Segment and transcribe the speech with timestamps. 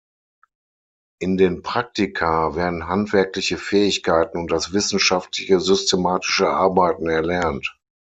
[1.19, 7.77] In den Praktika werden handwerkliche Fähigkeiten und das wissenschaftliche, systematische Arbeiten erlernt.